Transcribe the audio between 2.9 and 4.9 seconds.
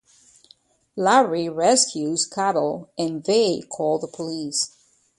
and they call the police.